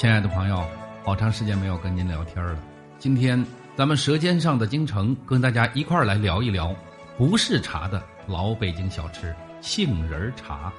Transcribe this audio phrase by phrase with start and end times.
[0.00, 0.66] 亲爱的朋友，
[1.04, 2.58] 好长时间没有跟您聊天了。
[2.98, 3.44] 今天
[3.76, 6.74] 咱们《舌尖上的京城》跟大家一块儿来聊一聊
[7.18, 10.72] 不是茶的老北京小吃——杏仁茶。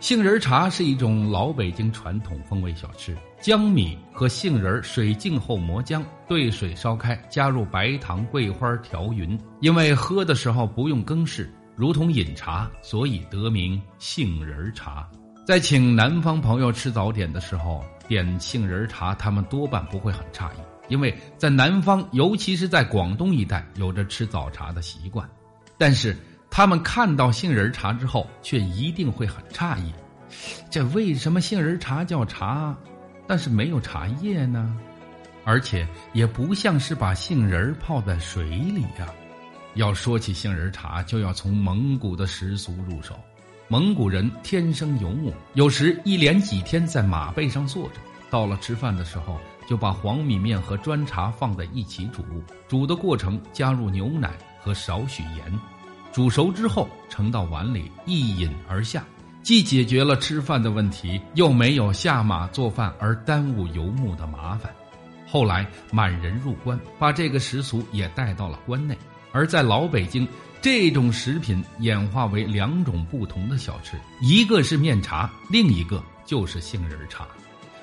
[0.00, 9.38] 杏仁茶是一种老北京传统风味小吃，江米和杏仁水浸后磨浆，兑水烧开，加入白糖、桂花调匀。
[9.60, 15.06] 因为喝的时候不用更视，如同饮茶，所以得名杏仁茶。
[15.46, 20.56] 在请南方朋友吃早点的时候，点杏仁茶，他们多半不会很诧异，
[20.88, 25.26] 因为在南方，尤其是在广东一带，有着吃早茶的习惯。
[25.78, 26.16] 但是。
[26.48, 29.92] 他们看到杏仁茶之后，却一定会很诧异：
[30.70, 32.74] 这为什么杏仁茶叫茶，
[33.26, 34.74] 但是没有茶叶呢？
[35.44, 39.06] 而且也不像是把杏仁泡在水里呀。
[39.74, 43.14] 要说起杏仁茶，就要从蒙古的习俗入手。
[43.68, 47.94] 蒙古人天生游牧，有时一连几天在马背上坐着，
[48.30, 52.22] 到了吃饭的时候，就把黄米面和砖茶放在一起煮，
[52.68, 55.60] 煮的过程加入牛奶和少许盐。
[56.12, 59.04] 煮熟之后盛到碗里一饮而下，
[59.42, 64.72] 既解决了吃饭的问题，又没有下马做饭而耽误游牧的麻烦。
[65.26, 68.96] 后来满人入关，把这个习俗也带到了关内。
[69.36, 70.26] 而在老北京，
[70.62, 77.28] 这种食品演化为两种不同的小吃，一个是面茶，另一个就是杏仁茶。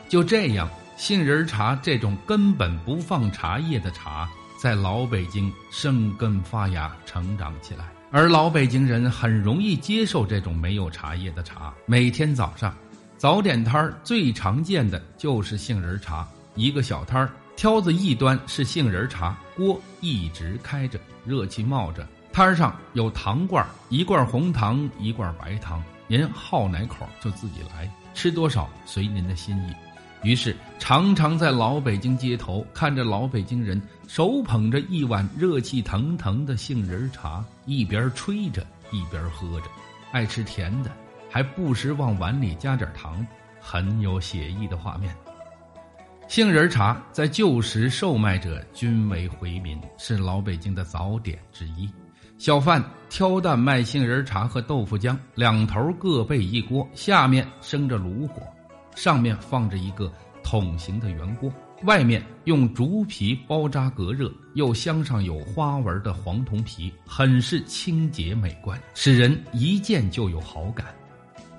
[0.10, 4.28] 就这样，杏仁茶这种根本不放茶叶的茶，
[4.60, 7.86] 在老北京生根发芽，成长起来。
[8.10, 11.72] 而老北京人很容易接受这种没有茶叶的茶。
[11.86, 12.76] 每天早上，
[13.16, 16.28] 早点摊儿最常见的就是杏仁茶。
[16.56, 22.08] 一个小摊儿，挑子一端是杏仁茶，锅一直开着，热气冒着。
[22.32, 29.74] 摊上有糖罐，一罐红糖，一罐白糖，您好哪口就自己来，吃多少随您的心意。
[30.28, 39.68] 于是，常常在老北京街头看着老北京人手捧着一碗热气腾腾的杏仁茶，一边吹着一边喝着，
[40.12, 40.90] 爱吃甜的，
[41.30, 43.26] 还不时往碗里加点糖，
[43.62, 45.16] 很有写意的画面。
[46.28, 51.88] 杏仁茶在旧时售卖者均为回民，是老北京的早点之一。
[52.38, 58.42] 小贩挑担卖杏仁茶和豆腐浆，两头各备一锅，下面生着炉火。
[58.96, 60.12] 上面放着一个
[60.44, 61.52] 桶形的圆锅，
[61.84, 70.88] 外面用竹皮包扎隔热，又镶上有花纹的黄铜皮，很是清洁美观，使人一见就有好感。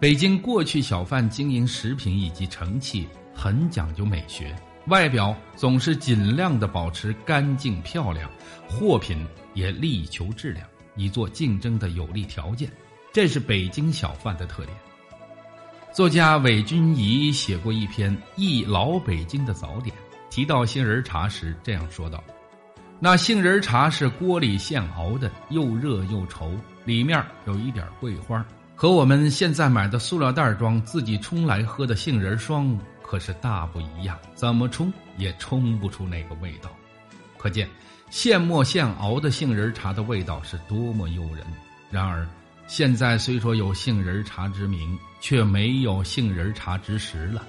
[0.00, 4.54] 北京过去小贩经营食品以及盛器很讲究美学，
[4.86, 8.30] 外表总是尽量的保持干净漂亮，
[8.68, 12.70] 货品也力求质量，以做竞争的有利条件，
[13.12, 14.76] 这是北京小贩的特点。
[15.92, 19.94] 作家韦君仪写过一篇《忆老北京的早点》，
[20.28, 22.22] 提到杏仁茶时这样说道
[22.98, 26.50] ：“那杏仁茶是锅里现熬的，又热又稠，
[26.84, 28.44] 里面有一点桂花，
[28.74, 32.76] 和我们现在买的塑料袋装自己冲来喝的杏仁霜
[33.06, 36.70] 可是大不一样，怎么冲也冲不出那个味道。
[37.36, 37.68] 可见
[38.10, 41.44] 现磨现熬的杏仁茶的味道是多么诱人。
[41.90, 42.26] 然而。”
[42.66, 47.42] 现在虽说有杏仁茶之名，却没有杏仁茶之实了。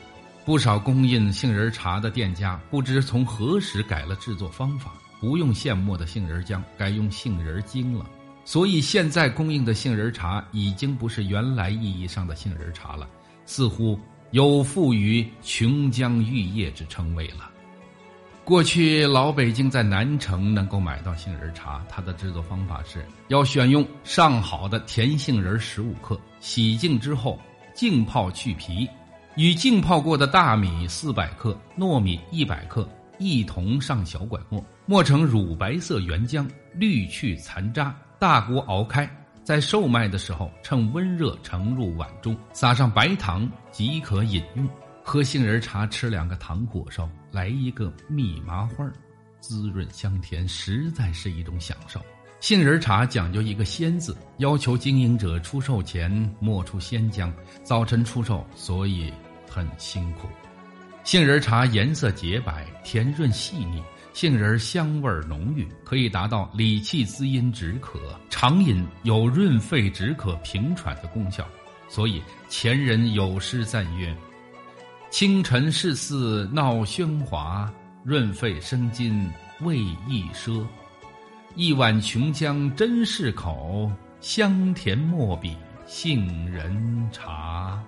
[0.44, 4.92] 不少供应杏仁茶的店家不知从何时改了制作方法，
[5.22, 8.06] 不用现磨的杏仁浆，改用杏仁精了。
[8.44, 13.08] 所以现在供应的杏仁茶已经不是原来意义上的杏仁茶了，
[13.46, 13.98] 似乎
[14.32, 17.50] 有负于琼浆玉液之称谓了。
[18.44, 27.42] 过去老北京在南城能够买到杏仁茶，它的制作方法是要选用上好的甜杏仁十五克，洗净之后
[27.74, 28.88] 浸泡去皮，
[29.36, 32.88] 与浸泡过的大米四百克、糯米一百克
[33.18, 39.10] 一同上小管磨，磨成乳白色原浆，滤去残渣，大锅熬开，
[39.46, 44.68] 在售卖的时候趁温热盛入碗中，撒上白糖即可饮用。
[45.04, 48.92] 喝杏仁茶，吃两个糖果烧，来一个蜜麻花，
[49.40, 52.02] 滋润香甜，实在是一种享受。
[52.40, 57.32] 杏仁茶讲究一个“鲜”字，要求经营者出售前磨出鲜浆，
[57.62, 59.14] 早晨出售，所以
[59.48, 60.28] 很辛苦。
[61.04, 63.84] 杏仁茶颜色洁白，甜润细腻，
[64.16, 71.46] 杏仁香味浓郁，可以达到理气滋阴止渴，常饮有润肺止渴、平喘的功效。
[71.90, 74.16] 所以前人有诗赞曰。
[75.10, 77.70] 清晨市肆闹喧哗，
[78.06, 79.30] 润肺生津
[79.60, 80.66] 味亦奢。
[81.56, 83.92] 一碗琼浆真是口，
[84.22, 87.84] 香甜莫比杏仁茶。